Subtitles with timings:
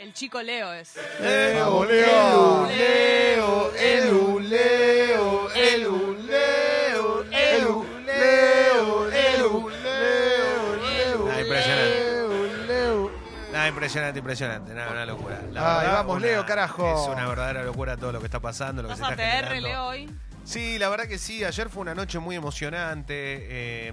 [0.00, 0.94] El chico Leo es.
[1.20, 11.28] Leo, Leo, Leo, Elu, Leo, Elu, Leo, Elu, Leo, Elu, Leo, Leo.
[11.30, 12.00] Ah, impresionante.
[12.00, 13.10] Leo, Leo.
[13.52, 14.72] Nada, impresionante, impresionante.
[14.72, 15.38] Nada, una locura.
[15.52, 17.02] La Ay, verdad, vamos, una- Leo, carajo.
[17.04, 19.26] Es una verdadera locura todo lo que está pasando, lo que se ¿Vas está a
[19.26, 19.68] TR, generando.
[19.68, 20.10] Leo, hoy?
[20.44, 21.44] Sí, la verdad que sí.
[21.44, 23.12] Ayer fue una noche muy emocionante.
[23.14, 23.92] eh,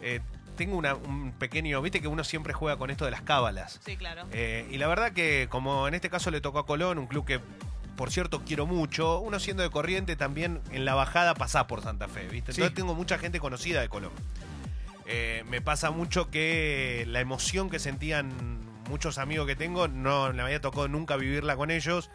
[0.00, 0.20] eh,
[0.56, 1.80] tengo una- un pequeño.
[1.82, 3.80] Viste que uno siempre juega con esto de las cábalas.
[3.84, 4.26] Sí, claro.
[4.32, 7.24] Eh, y la verdad que, como en este caso le tocó a Colón, un club
[7.24, 7.40] que,
[7.96, 12.08] por cierto, quiero mucho, uno siendo de corriente también en la bajada pasás por Santa
[12.08, 12.52] Fe, ¿viste?
[12.52, 12.60] Sí.
[12.60, 14.12] Entonces tengo mucha gente conocida de Colón.
[15.06, 18.32] Eh, me pasa mucho que la emoción que sentían
[18.88, 22.10] muchos amigos que tengo, no me había tocado nunca vivirla con ellos,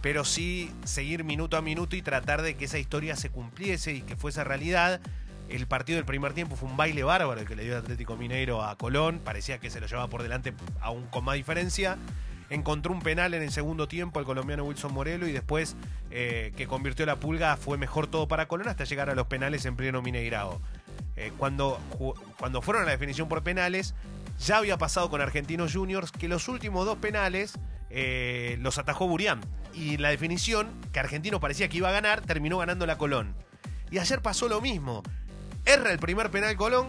[0.00, 4.02] pero sí seguir minuto a minuto y tratar de que esa historia se cumpliese y
[4.02, 5.00] que fuese realidad.
[5.52, 8.62] El partido del primer tiempo fue un baile bárbaro el que le dio Atlético Mineiro
[8.62, 9.20] a Colón.
[9.22, 11.98] Parecía que se lo llevaba por delante aún con más diferencia.
[12.48, 15.76] Encontró un penal en el segundo tiempo el colombiano Wilson Morelo y después
[16.10, 19.66] eh, que convirtió la pulga fue mejor todo para Colón hasta llegar a los penales
[19.66, 20.58] en pleno Mineirao.
[21.16, 21.78] Eh, cuando,
[22.38, 23.94] cuando fueron a la definición por penales,
[24.38, 27.58] ya había pasado con Argentinos Juniors que los últimos dos penales
[27.90, 29.42] eh, los atajó Burián.
[29.74, 33.34] Y la definición, que Argentino parecía que iba a ganar, terminó ganando la Colón.
[33.92, 35.02] Y ayer pasó lo mismo.
[35.64, 36.88] Erra el primer penal Colón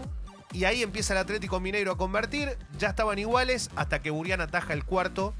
[0.51, 2.57] y ahí empieza el Atlético Mineiro a convertir.
[2.77, 5.33] Ya estaban iguales hasta que Burián ataja el cuarto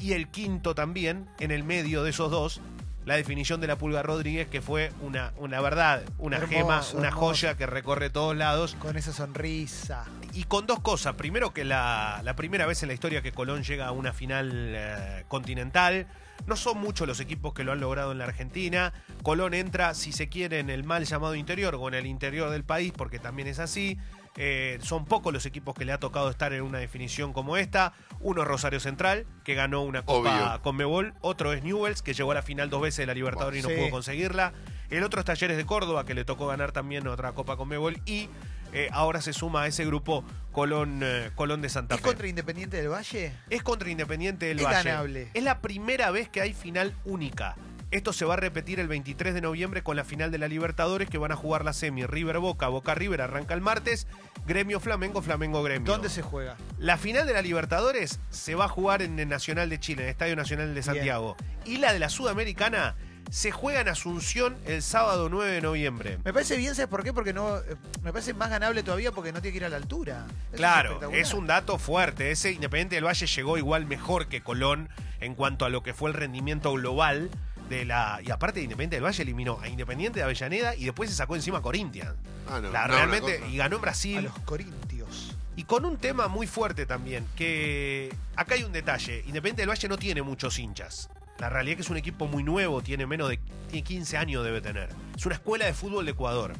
[0.00, 2.60] y el quinto también, en el medio de esos dos.
[3.08, 7.08] La definición de la Pulga Rodríguez, que fue una, una verdad, una Hermoso, gema, una
[7.08, 7.26] hermoso.
[7.26, 8.76] joya que recorre todos lados.
[8.78, 10.04] Con esa sonrisa.
[10.34, 11.14] Y con dos cosas.
[11.14, 14.52] Primero que la, la primera vez en la historia que Colón llega a una final
[14.76, 16.06] eh, continental.
[16.46, 18.92] No son muchos los equipos que lo han logrado en la Argentina.
[19.22, 22.62] Colón entra, si se quiere, en el mal llamado interior o en el interior del
[22.62, 23.96] país, porque también es así.
[24.40, 27.92] Eh, son pocos los equipos que le ha tocado estar en una definición como esta.
[28.20, 30.62] Uno es Rosario Central, que ganó una Copa Obvio.
[30.62, 31.14] Conmebol.
[31.20, 33.68] Otro es Newells, que llegó a la final dos veces de la Libertadores y no
[33.68, 33.74] Sí.
[33.74, 34.52] pudo conseguirla.
[34.90, 37.98] El otro es Talleres de Córdoba, que le tocó ganar también otra Copa Conmebol.
[38.06, 38.28] Y
[38.72, 42.06] eh, ahora se suma a ese grupo Colón, eh, Colón de Santa ¿Es Fe.
[42.06, 43.32] contra Independiente del Valle?
[43.50, 44.88] Es contra Independiente del Es Valle.
[44.90, 45.28] ganable.
[45.34, 47.56] Es la primera vez que hay final única.
[47.90, 51.08] Esto se va a repetir el 23 de noviembre con la final de la Libertadores
[51.08, 54.06] que van a jugar la semi River Boca, Boca River arranca el martes,
[54.46, 55.90] Gremio Flamengo, Flamengo Gremio.
[55.90, 56.56] ¿Dónde se juega?
[56.78, 60.08] La final de la Libertadores se va a jugar en el Nacional de Chile, en
[60.08, 61.36] el Estadio Nacional de Santiago.
[61.64, 62.94] Y la de la Sudamericana
[63.30, 66.18] se juega en Asunción el sábado 9 de noviembre.
[66.24, 67.12] Me parece bien, ¿sabes por qué?
[67.14, 67.56] Porque no.
[67.58, 70.26] eh, Me parece más ganable todavía porque no tiene que ir a la altura.
[70.48, 72.30] Eso Claro, es un dato fuerte.
[72.30, 74.88] Ese Independiente del Valle llegó igual mejor que Colón
[75.20, 77.28] en cuanto a lo que fue el rendimiento global
[77.68, 78.20] de la.
[78.24, 81.58] Y aparte, Independiente del Valle eliminó a Independiente de Avellaneda y después se sacó encima
[81.58, 82.14] a Corinthians.
[82.48, 84.22] Ah, no, La- no, realmente, y ganó en A Brasil.
[84.24, 85.36] los corintios.
[85.56, 89.18] Y con un tema muy fuerte también, que acá hay un detalle.
[89.26, 91.10] Independiente del Valle no tiene muchos hinchas.
[91.38, 94.44] La realidad es que es un equipo muy nuevo, tiene menos de tiene 15 años
[94.44, 94.88] debe tener.
[95.16, 96.54] Es una escuela de fútbol de Ecuador.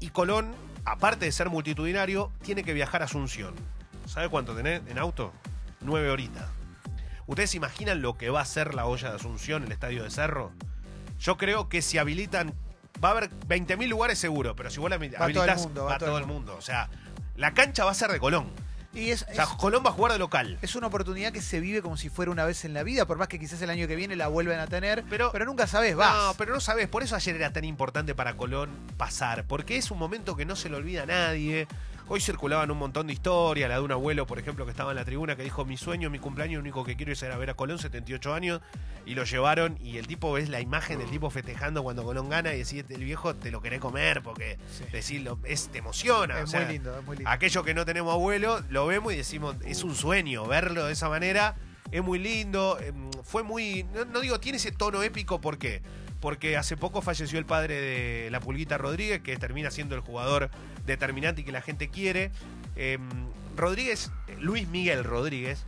[0.00, 0.52] Y Colón,
[0.84, 3.54] aparte de ser multitudinario, tiene que viajar a Asunción.
[4.06, 5.32] ¿Sabe cuánto tenés en auto?
[5.80, 6.44] Nueve horitas.
[7.26, 10.10] ¿Ustedes se imaginan lo que va a ser la olla de Asunción, el estadio de
[10.10, 10.52] Cerro?
[11.20, 12.52] Yo creo que si habilitan,
[13.02, 15.98] va a haber 20.000 lugares seguro, pero si vos la todo el habilitas, mundo, va,
[15.98, 16.56] todo el mundo.
[16.56, 16.88] O sea,
[17.36, 18.50] la cancha va a ser de Colón.
[18.94, 20.58] Y es, O sea, es, Colón va a jugar de local.
[20.60, 23.16] es una oportunidad que se vive como si fuera una vez en la vida, por
[23.16, 25.02] más que quizás el año que viene la vuelvan a tener.
[25.08, 26.14] Pero- Pero, nunca sabes, vas.
[26.14, 28.68] No, pero no sabes, por eso ayer era tan importante para Colón
[28.98, 31.66] pasar, porque es un momento que no se le olvida a nadie.
[32.08, 34.96] Hoy circulaban un montón de historias, la de un abuelo, por ejemplo, que estaba en
[34.96, 37.36] la tribuna, que dijo, mi sueño, mi cumpleaños, lo único que quiero es ir a
[37.38, 38.60] ver a Colón, 78 años,
[39.06, 42.52] y lo llevaron, y el tipo, ves la imagen del tipo festejando cuando Colón gana,
[42.54, 44.84] y decís, el viejo te lo querés comer, porque Sí.
[44.92, 46.38] decirlo, es, te emociona.
[46.38, 47.30] es o sea, muy lindo, es muy lindo.
[47.30, 51.08] Aquellos que no tenemos abuelo, lo vemos y decimos, es un sueño verlo de esa
[51.08, 51.54] manera.
[51.92, 52.78] Es muy lindo.
[52.80, 53.84] em, Fue muy.
[54.12, 55.82] No, digo, tiene ese tono épico, ¿por qué?
[56.20, 60.50] Porque hace poco falleció el padre de la Pulguita Rodríguez, que termina siendo el jugador
[60.86, 62.32] determinante y que la gente quiere.
[62.74, 63.00] Em,
[63.56, 64.10] Rodríguez,
[64.40, 65.64] Luis Miguel Rodríguez,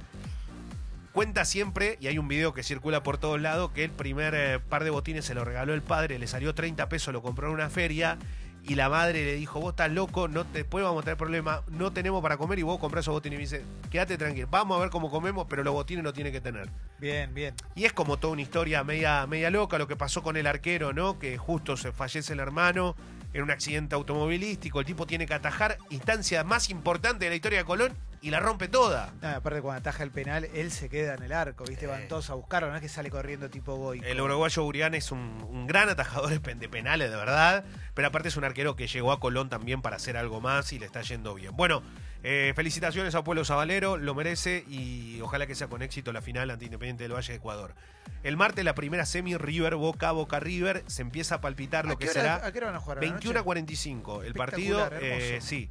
[1.13, 4.59] cuenta siempre, y hay un video que circula por todos lados, que el primer eh,
[4.59, 7.55] par de botines se lo regaló el padre, le salió 30 pesos, lo compró en
[7.55, 8.19] una feria,
[8.67, 11.63] y la madre le dijo, vos estás loco, no te, después vamos a tener problema,
[11.69, 13.35] no tenemos para comer y vos comprás esos botines.
[13.35, 16.33] Y me dice, quédate tranquilo, vamos a ver cómo comemos, pero los botines no tiene
[16.33, 16.71] que tener.
[16.99, 17.55] Bien, bien.
[17.75, 20.95] Y es como toda una historia media, media loca, lo que pasó con el arquero,
[20.95, 21.19] ¿no?
[21.19, 22.97] Que justo se fallece el hermano
[23.35, 27.59] en un accidente automovilístico, el tipo tiene que atajar, instancia más importante de la historia
[27.59, 27.93] de Colón,
[28.25, 29.13] y la rompe toda.
[29.23, 31.85] Aparte cuando ataja el penal, él se queda en el arco, ¿viste?
[31.85, 31.89] Eh.
[31.89, 34.01] Van todos a buscarlo, no es que sale corriendo tipo boy.
[34.05, 37.65] El uruguayo Urián es un, un gran atajador de pen- de penales, de verdad.
[37.95, 40.79] Pero aparte es un arquero que llegó a Colón también para hacer algo más y
[40.79, 41.55] le está yendo bien.
[41.55, 41.83] Bueno,
[42.23, 46.51] eh, felicitaciones a Pueblo Zabalero, lo merece y ojalá que sea con éxito la final
[46.51, 47.75] ante Independiente del Valle de Ecuador.
[48.23, 51.99] El martes la primera semi River Boca Boca River se empieza a palpitar lo ¿A
[51.99, 52.99] que hora- será ¿A qué hora van a jugar?
[52.99, 53.45] a la 21 a noche?
[53.45, 54.23] 45.
[54.23, 55.69] El partido, eh, sí.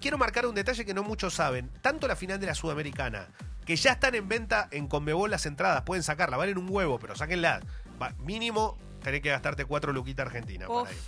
[0.00, 1.70] Quiero marcar un detalle que no muchos saben.
[1.82, 3.26] Tanto la final de la Sudamericana,
[3.64, 7.14] que ya están en venta en Conmebol las entradas, pueden sacarla, valen un huevo, pero
[7.16, 7.60] sáquenla.
[8.00, 10.98] Va- mínimo tenés que gastarte cuatro luquitas argentinas para ir.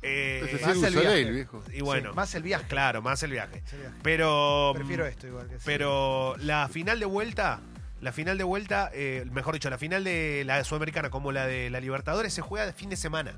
[0.00, 1.24] Eh, Más el viaje.
[1.24, 1.64] viejo.
[1.72, 2.64] y bueno, Sí, más el viaje.
[2.68, 3.62] claro, más el viaje.
[3.66, 3.96] Es el viaje.
[4.02, 5.62] Pero Prefiero esto igual que sí.
[5.66, 7.58] pero la final de vuelta,
[8.00, 11.68] la final de vuelta, eh, mejor dicho, la final de la Sudamericana como la de
[11.70, 13.32] la Libertadores se juega de fin de semana.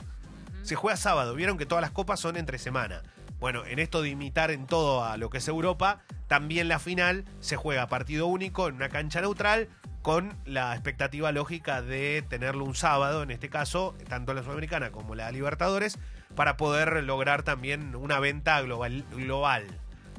[0.62, 1.35] Se juega sábado.
[1.35, 3.02] Vieron que todas las copas son entre semana.
[3.40, 7.25] Bueno, en esto de imitar en todo a lo que es Europa, también la final
[7.40, 9.69] se juega partido único en una cancha neutral
[10.02, 15.14] con la expectativa lógica de tenerlo un sábado, en este caso, tanto la Sudamericana como
[15.14, 15.98] la Libertadores,
[16.37, 19.04] para poder lograr también una venta global.
[19.14, 19.66] global.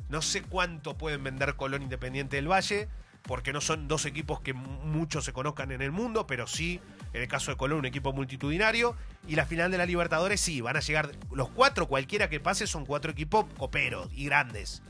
[0.09, 2.89] No sé cuánto pueden vender Colón Independiente del Valle,
[3.21, 6.79] porque no son dos equipos que mu- muchos se conozcan en el mundo, pero sí,
[7.13, 8.95] en el caso de Colón, un equipo multitudinario.
[9.27, 12.67] Y la final de la Libertadores, sí, van a llegar los cuatro, cualquiera que pase,
[12.67, 14.81] son cuatro equipos coperos y grandes.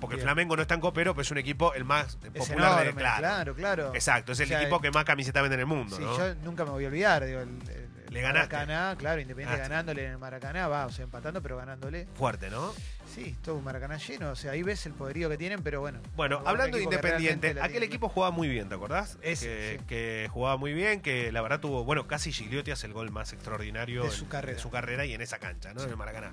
[0.00, 0.22] Porque el.
[0.22, 3.18] Flamengo no es tan copero, pero es un equipo el más popular de claro.
[3.18, 3.94] claro, claro.
[3.94, 6.16] Exacto, es el O sea, equipo que más camiseta vende en el mundo, Sí, ¿no?
[6.16, 8.54] yo nunca me voy a olvidar, digo, el Le ganaste.
[8.56, 9.70] Maracaná, claro, Independiente Ganaste.
[9.74, 12.06] ganándole en el Maracaná, va, o sea, empatando, pero ganándole.
[12.14, 12.72] Fuerte, ¿no?
[13.14, 16.00] Sí, todo un Maracaná lleno, o sea, ahí ves el poderío que tienen, pero bueno.
[16.16, 17.86] Bueno, hablando de Independiente, aquel tiene.
[17.86, 19.18] equipo jugaba muy bien, ¿te acordás?
[19.22, 19.84] Ese, que, sí.
[19.86, 23.32] que jugaba muy bien, que la verdad tuvo, bueno, casi Gigliotti hace el gol más
[23.32, 24.54] extraordinario De en- su carrera.
[24.54, 25.80] de su carrera y en esa cancha, ¿no?
[25.80, 25.86] Sí.
[25.86, 26.32] En el Maracaná.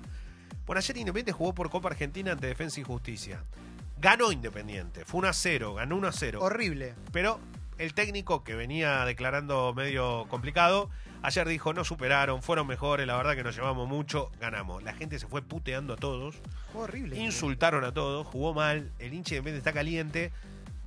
[0.66, 3.42] Bueno, ayer Independiente jugó por Copa Argentina ante Defensa y Justicia.
[3.98, 6.40] Ganó Independiente, fue 1 a 0, ganó 1 a 0.
[6.42, 6.94] Horrible.
[7.12, 7.38] Pero
[7.78, 10.90] el técnico que venía declarando medio complicado,
[11.22, 14.82] ayer dijo, no superaron, fueron mejores, la verdad que nos llevamos mucho, ganamos.
[14.82, 16.36] La gente se fue puteando a todos.
[16.72, 17.16] Fue horrible.
[17.18, 20.32] Insultaron a todos, jugó mal, el hincha de Independiente está caliente,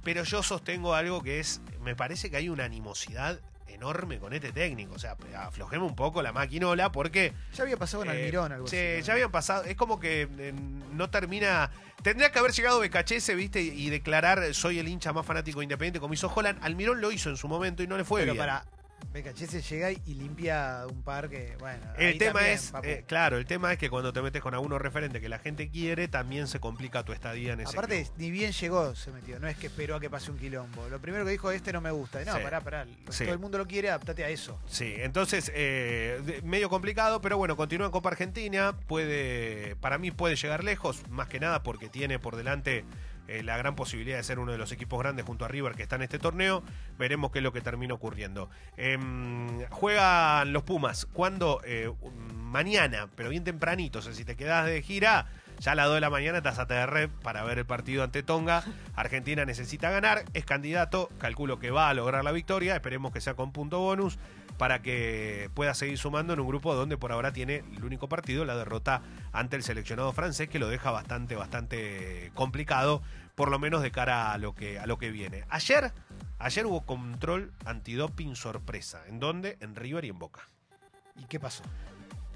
[0.04, 4.52] pero yo sostengo algo que es, me parece que hay una animosidad enorme con este
[4.52, 8.52] técnico, o sea, aflojemos un poco la maquinola porque Ya había pasado con eh, Almirón
[8.52, 9.04] algo sí, así.
[9.04, 10.54] ya habían pasado, es como que eh,
[10.92, 11.70] no termina,
[12.02, 16.00] tendría que haber llegado Becachese, viste, y declarar soy el hincha más fanático de Independiente
[16.00, 18.44] como hizo Holland, Almirón lo hizo en su momento y no le fue Pero bien.
[18.46, 18.66] para.
[19.12, 21.84] Becachese llega y limpia un par que, bueno.
[21.98, 24.78] El tema también, es, eh, claro, el tema es que cuando te metes con alguno
[24.78, 28.14] referente que la gente quiere, también se complica tu estadía en ese Aparte, club.
[28.18, 29.40] ni bien llegó, se metió.
[29.40, 30.88] No es que esperó a que pase un quilombo.
[30.90, 32.24] Lo primero que dijo, este no me gusta.
[32.24, 32.40] No, Sí.
[32.44, 32.86] pará, pará.
[33.10, 33.24] Sí.
[33.24, 34.60] Todo el mundo lo quiere, adaptate a eso.
[34.68, 40.36] Sí, entonces, eh, medio complicado, pero bueno, continúa en Copa Argentina, puede, para mí puede
[40.36, 42.86] llegar lejos, más que nada porque tiene por delante
[43.30, 45.84] eh, la gran posibilidad de ser uno de los equipos grandes junto a River que
[45.84, 46.64] está en este torneo,
[46.98, 48.50] veremos qué es lo que termina ocurriendo.
[48.78, 51.62] Em, juegan los Pumas, cuando
[52.36, 55.28] mañana, pero bien tempranito, o sea, si te quedas de gira...
[55.60, 58.24] Ya a las 2 de la mañana estás a TR para ver el partido ante
[58.24, 58.64] Tonga.
[58.96, 63.34] Argentina necesita ganar, es candidato, calculo que va a lograr la victoria, esperemos que sea
[63.34, 64.18] con punto bonus
[64.60, 68.44] para que pueda seguir sumando en un grupo donde por ahora tiene el único partido,
[68.44, 69.02] la derrota
[69.32, 73.02] ante el seleccionado francés, que lo deja bastante, bastante complicado,
[73.36, 75.46] por lo menos de cara a lo que, a lo que viene.
[75.50, 75.94] Ayer,
[76.40, 79.02] ayer hubo control antidoping sorpresa.
[79.08, 79.58] ¿En dónde?
[79.62, 80.42] En River y en Boca.
[81.16, 81.64] ¿Y qué pasó?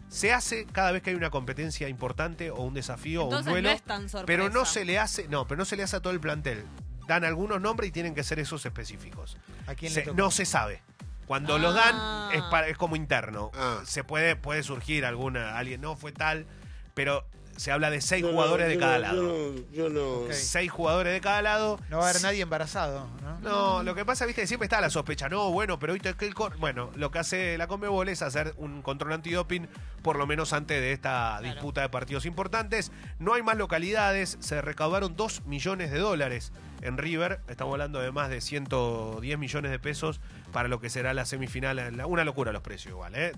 [0.08, 3.68] Se hace cada vez que hay una competencia importante o un desafío o un duelo.
[3.68, 4.26] no es tan sorpresa.
[4.28, 6.64] Pero no se le hace, no, pero no se le hace a todo el plantel.
[7.06, 9.38] Dan algunos nombres y tienen que ser esos específicos.
[9.68, 10.18] ¿A quién Se- le tocó?
[10.18, 10.82] no se sabe.
[11.28, 11.60] Cuando Ah.
[11.60, 13.52] los dan es, para- es como interno.
[13.56, 13.80] Ah.
[13.86, 16.46] Se puede, puede surgir alguna, alguien no fue tal,
[16.94, 17.26] pero
[17.56, 19.16] se habla de seis Yo no- jugadores de yo cada no- lado.
[19.22, 20.32] Yo no, yo no- Ok.
[20.32, 21.80] Seis jugadores de cada lado.
[21.90, 23.40] No va a haber nadie embarazado, ¿no?
[23.42, 25.30] No, lo que pasa, viste, que siempre está la sospecha.
[25.30, 28.54] No, bueno, pero ahorita que el cor- Bueno, lo que hace la Conmebol es hacer
[28.58, 29.68] un control antidoping,
[30.02, 31.54] por lo menos antes de esta Claro.
[31.54, 32.92] disputa de partidos importantes.
[33.20, 36.52] No hay más localidades, se recaudaron 2 millones de dólares
[36.84, 37.40] en River.
[37.48, 40.20] Estamos hablando de más de 110 millones de pesos
[40.52, 41.98] para lo que será la semifinal.
[41.98, 43.32] La- Una locura los precios, igual, ¿eh?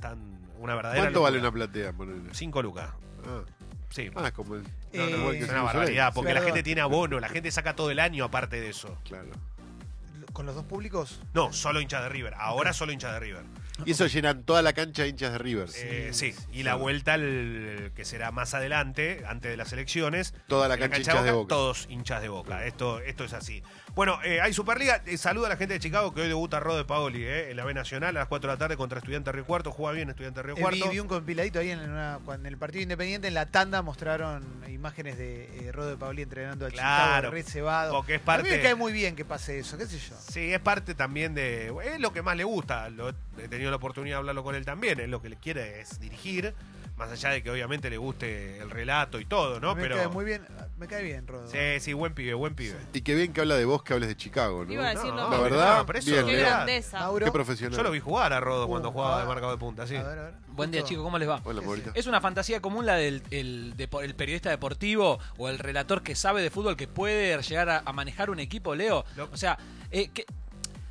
[0.59, 1.01] Una verdadera.
[1.03, 1.49] ¿Cuánto vale locura.
[1.65, 1.93] una platea?
[1.93, 2.29] Ponele?
[2.33, 2.89] 5 lucas.
[3.27, 3.41] Ah,
[3.89, 4.09] Sí.
[4.15, 4.63] ah, como el.
[4.63, 7.29] No, no, No, igual Eh, que es una barbaridad, porque la gente tiene abono, la
[7.29, 8.97] gente saca todo el año aparte de eso.
[9.05, 9.29] Claro.
[10.33, 11.21] ¿Con los dos públicos?
[11.33, 12.33] No, solo hincha de River.
[12.37, 13.43] Ahora solo hincha de River.
[13.85, 15.69] Y eso llenan toda la cancha de hinchas de River.
[15.75, 20.33] Eh, sí, y la vuelta el, que será más adelante, antes de las elecciones.
[20.47, 21.49] Toda la en cancha hinchas de Boca.
[21.49, 22.65] Todos hinchas de boca.
[22.65, 23.63] Esto, esto es así.
[23.95, 25.01] Bueno, eh, hay Superliga.
[25.05, 27.63] Eh, saludo a la gente de Chicago que hoy debuta Rode Paoli eh, en la
[27.65, 29.71] B Nacional a las 4 de la tarde contra Estudiante Río Cuarto.
[29.71, 30.85] Juega bien Estudiante Río Eh, Cuarto.
[30.85, 33.81] vi, vi un compiladito ahí en, una- cuando en el partido independiente, en la tanda
[33.81, 37.93] mostraron imágenes de eh, Rodo de Pauli entrenando a Claro, Chicago, re cebado.
[37.93, 40.15] porque es A parte- mí me cae muy bien que pase eso, qué sé yo.
[40.29, 41.73] Sí, es parte también de.
[41.85, 42.89] Es lo que más le gusta.
[42.89, 44.99] Lo, he tenido la oportunidad de hablarlo con él también.
[44.99, 46.53] Él lo que le quiere es dirigir.
[46.97, 49.75] Más allá de que obviamente le guste el relato y todo, A ¿no?
[49.75, 49.95] mí Pero.
[49.97, 51.45] me cae muy bien, me cae bien, Rodo.
[51.49, 52.73] Sí, sí, buen pibe, buen pibe.
[52.93, 54.71] Y qué bien que habla de vos que hables de Chicago, ¿no?
[54.71, 56.99] Iba a decir lo La verdad, pero eso- bien, Qué grandeza.
[56.99, 57.75] Mauro, Qué profesional.
[57.75, 59.97] Yo lo vi jugar a Rodo cuando Uh, jugaba de marcado de punta, sí.
[59.97, 60.33] a ver, a ver.
[60.47, 61.41] Buen día, Justo- chicos, ¿cómo les va?
[61.43, 61.61] Hola,
[61.93, 61.99] ¿Qué.
[61.99, 66.15] Es una fantasía común la del el, depo- el periodista deportivo o el relator que
[66.15, 69.03] sabe de fútbol que puede llegar a, a manejar un equipo, Leo.
[69.17, 69.57] Lo- O sea,
[69.91, 70.25] eh, que,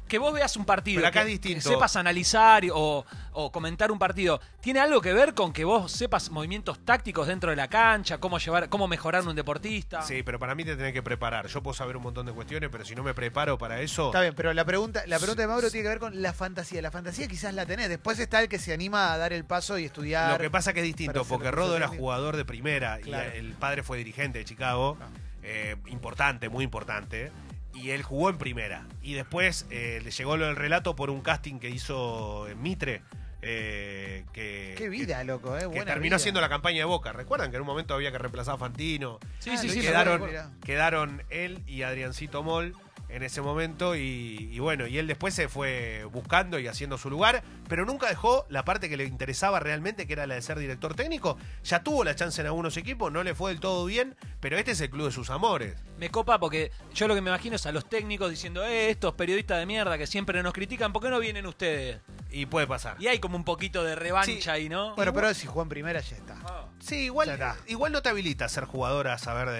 [0.08, 1.68] que vos veas un partido, Pero acá que, es distinto.
[1.68, 5.90] que sepas analizar o, o comentar un partido, ¿tiene algo que ver con que vos
[5.90, 10.02] sepas movimientos tácticos dentro de la cancha, cómo llevar, cómo mejorar un deportista?
[10.02, 11.46] Sí, pero para mí te tenés que preparar.
[11.46, 14.06] Yo puedo saber un montón de cuestiones, pero si no me preparo para eso.
[14.06, 16.82] Está bien, pero la pregunta, la pregunta de Mauro tiene que ver con la fantasía.
[16.82, 17.88] La fantasía quizás la tenés.
[17.88, 20.32] Después está el que se anima a dar el paso y estudiar.
[20.32, 23.30] Lo que pasa que es distinto, porque Rodo era jugador de primera Claro.
[23.34, 25.12] y el padre fue dirigente de Chicago, Claro.
[25.42, 27.32] eh, importante, muy importante,
[27.74, 28.86] y él jugó en primera.
[29.02, 33.02] Y después eh, le llegó lo del relato por un casting que hizo en Mitre,
[33.42, 35.68] eh, que, Qué vida, loco, eh.
[35.70, 36.16] que terminó vida.
[36.16, 37.12] haciendo la campaña de Boca.
[37.12, 39.18] ¿Recuerdan que en un momento había que reemplazar a Fantino?
[39.38, 40.22] Sí, Ah, sí, sí, quedaron,
[40.64, 42.74] quedaron él y Adriancito Moll
[43.14, 47.44] en ese momento y, bueno, y él después se fue buscando y haciendo su lugar,
[47.68, 50.94] pero nunca dejó la parte que le interesaba realmente, que era la de ser director
[50.94, 51.38] técnico.
[51.62, 54.72] Ya tuvo la chance en algunos equipos, no le fue del todo bien, pero este
[54.72, 55.76] es el club de sus amores.
[55.96, 59.14] Me copa porque yo lo que me imagino es a los técnicos diciendo, eh, estos
[59.14, 62.00] periodistas de mierda que siempre nos critican, ¿por qué no vienen ustedes?
[62.34, 62.96] Y puede pasar.
[62.98, 64.50] Y hay como un poquito de revancha Sí.
[64.50, 64.94] ahí, ¿no?
[64.96, 66.34] Bueno, pero si jugó en primera ya está.
[66.44, 66.66] Ah.
[66.80, 67.56] Sí, igual, está.
[67.66, 69.58] igual no te habilita a ser jugador a saber de...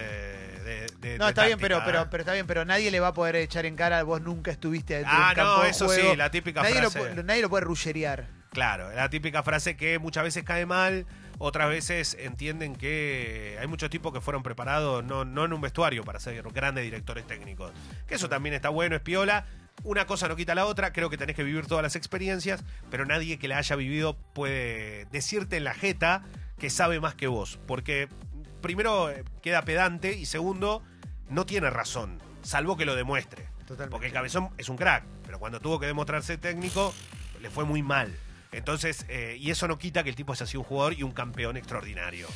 [0.65, 2.09] de- de- No, de está bien, pero, táctica, pero, ¿eh?
[2.11, 4.95] pero está bien, pero nadie le va a poder echar en cara, vos nunca estuviste
[4.95, 6.11] dentro Ah, del campo no, de eso juego.
[6.11, 7.01] sí, la típica nadie frase.
[7.01, 8.27] Pu- nadie lo puede rusherear.
[8.51, 11.07] Claro, la típica frase que muchas veces cae mal,
[11.39, 16.05] otras veces entienden que hay muchos tipos que fueron preparados no, no en un vestuario
[16.05, 17.73] para ser grandes directores técnicos.
[18.07, 19.47] Que eso también está bueno, es piola.
[19.83, 23.05] Una cosa no quita la otra, creo que tenés que vivir todas las experiencias, pero
[23.05, 26.23] nadie que la haya vivido puede decirte en la jeta
[26.59, 27.59] que sabe más que vos.
[27.67, 28.09] Porque
[28.63, 30.83] primero eh, queda pedante y segundo,
[31.29, 33.49] no tiene razón, salvo que lo demuestre.
[33.67, 33.91] Totalmente.
[33.91, 36.95] Porque el cabezón es un crack, pero cuando tuvo que demostrarse técnico,
[37.41, 38.15] le fue muy mal.
[38.57, 41.13] Entonces, eh, y eso no quita que el tipo haya sido un jugador y un
[41.13, 42.27] campeón extraordinario.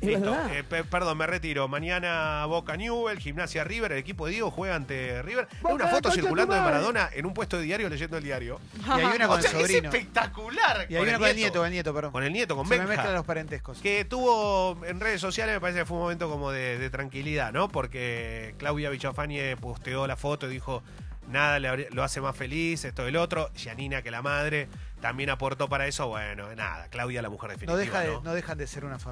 [0.00, 0.32] Listo.
[0.52, 1.66] Eh, pe- perdón, me retiro.
[1.66, 5.48] Mañana Boca Newell, Gimnasia River, el equipo de Diego juega ante River.
[5.64, 8.60] Hay una foto circulando de Maradona en un puesto de diario leyendo el diario.
[8.86, 10.86] Y hay una con O sea, el es espectacular.
[10.88, 12.12] Y hay una con el nieto, con el nieto, perdón.
[12.12, 12.92] Con el nieto, con Se me Benja.
[12.94, 13.78] mezclan los parentescos.
[13.80, 17.52] Que tuvo en redes sociales, me parece que fue un momento como de, de tranquilidad,
[17.52, 17.68] ¿no?
[17.68, 20.84] Porque Claudia Villafañe posteó la foto y dijo,
[21.28, 23.52] nada le lo hace más feliz, esto del otro.
[23.54, 24.68] Yanina, que la madre,
[25.00, 26.08] también aportó para eso.
[26.08, 27.72] Bueno, nada, Claudia la mujer definitiva.
[27.74, 28.20] No, deja de- ¿no?
[28.22, 29.08] no dejan de ser una familia.